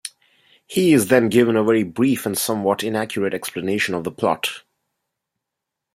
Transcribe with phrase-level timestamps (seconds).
[0.65, 4.63] He is then given a very brief and somewhat inaccurate explanation of the plot.